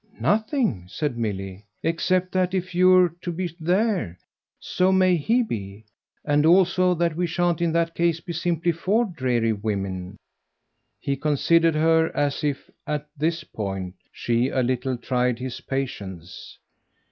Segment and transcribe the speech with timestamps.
[0.19, 4.17] "Nothing," said Milly, "except that if you're to be there,
[4.59, 5.85] so may he be.
[6.25, 10.17] And also that we shan't in that case be simply four dreary women."
[10.99, 16.57] He considered her as if at this point she a little tried his patience.